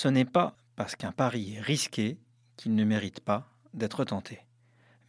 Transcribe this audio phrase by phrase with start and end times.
[0.00, 2.18] Ce n'est pas parce qu'un pari est risqué
[2.56, 4.38] qu'il ne mérite pas d'être tenté.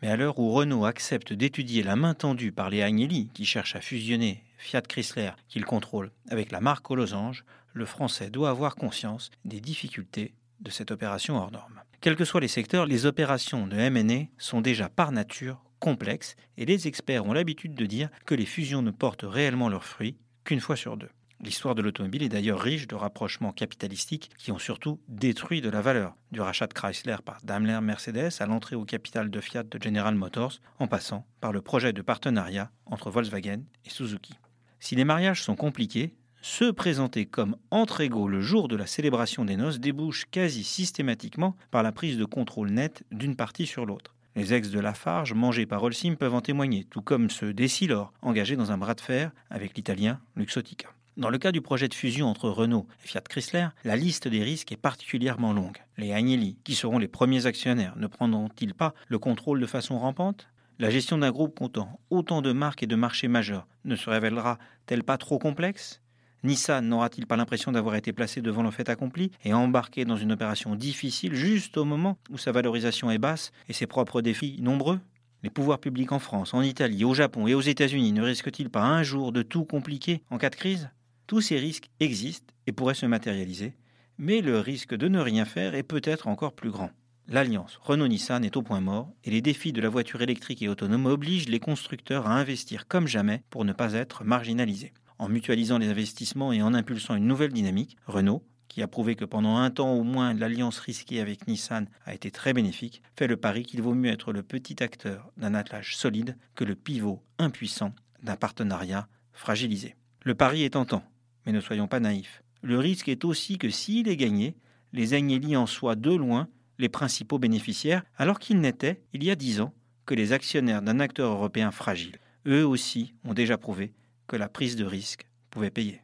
[0.02, 3.76] Mais à l'heure où Renault accepte d'étudier la main tendue par les Agnelli qui cherchent
[3.76, 8.74] à fusionner Fiat Chrysler qu'il contrôle avec la marque aux losanges, le Français doit avoir
[8.74, 11.84] conscience des difficultés de cette opération hors norme.
[12.02, 16.66] Quels que soient les secteurs, les opérations de M&A sont déjà par nature complexes et
[16.66, 20.62] les experts ont l'habitude de dire que les fusions ne portent réellement leurs fruits qu'une
[20.62, 21.12] fois sur deux.
[21.42, 25.82] L'histoire de l'automobile est d'ailleurs riche de rapprochements capitalistiques qui ont surtout détruit de la
[25.82, 29.82] valeur, du rachat de Chrysler par Daimler Mercedes à l'entrée au capital de Fiat de
[29.82, 34.38] General Motors, en passant par le projet de partenariat entre Volkswagen et Suzuki.
[34.82, 39.46] Si les mariages sont compliqués, ceux présentés comme entre égaux le jour de la célébration
[39.46, 44.16] des noces débouchent quasi systématiquement par la prise de contrôle net d'une partie sur l'autre.
[44.36, 48.56] Les ex de Lafarge, mangés par Holcim, peuvent en témoigner, tout comme ceux d'Essilor, engagés
[48.56, 50.90] dans un bras de fer avec l'italien Luxotica.
[51.18, 54.42] Dans le cas du projet de fusion entre Renault et Fiat Chrysler, la liste des
[54.42, 55.80] risques est particulièrement longue.
[55.98, 60.48] Les Agnelli, qui seront les premiers actionnaires, ne prendront-ils pas le contrôle de façon rampante?
[60.78, 65.04] La gestion d'un groupe comptant autant de marques et de marchés majeurs ne se révélera-t-elle
[65.04, 66.02] pas trop complexe?
[66.44, 70.32] Nissan n'aura-t-il pas l'impression d'avoir été placé devant le fait accompli et embarqué dans une
[70.32, 75.02] opération difficile juste au moment où sa valorisation est basse et ses propres défis nombreux?
[75.44, 78.84] Les pouvoirs publics en France, en Italie, au Japon et aux États-Unis ne risquent-ils pas
[78.84, 80.90] un jour de tout compliquer en cas de crise?
[81.30, 83.76] Tous ces risques existent et pourraient se matérialiser,
[84.18, 86.90] mais le risque de ne rien faire est peut-être encore plus grand.
[87.28, 91.06] L'alliance Renault-Nissan est au point mort et les défis de la voiture électrique et autonome
[91.06, 94.92] obligent les constructeurs à investir comme jamais pour ne pas être marginalisés.
[95.20, 99.26] En mutualisant les investissements et en impulsant une nouvelle dynamique, Renault, qui a prouvé que
[99.26, 103.38] pendant un temps au moins l'alliance risquée avec Nissan a été très bénéfique, fait le
[103.38, 107.94] pari qu'il vaut mieux être le petit acteur d'un attelage solide que le pivot impuissant
[108.24, 109.96] d'un partenariat fragilisé.
[110.24, 111.04] Le pari est tentant,
[111.50, 112.44] mais ne soyons pas naïfs.
[112.62, 114.56] Le risque est aussi que s'il est gagné,
[114.94, 119.36] les Agnelli en soient de loin les principaux bénéficiaires, alors qu'ils n'étaient, il y a
[119.36, 119.74] dix ans,
[120.06, 122.20] que les actionnaires d'un acteur européen fragile.
[122.46, 123.94] Eux aussi ont déjà prouvé
[124.28, 126.04] que la prise de risque pouvait payer.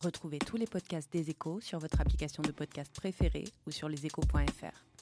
[0.00, 5.01] Retrouvez tous les podcasts des échos sur votre application de podcast préférée ou sur leséchos.fr.